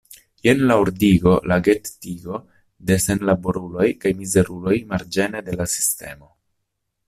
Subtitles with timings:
[0.45, 2.39] Jen la ordigo, la gettigo
[2.89, 6.35] de senlaboruloj kaj mizeruloj marĝene de la sistemo.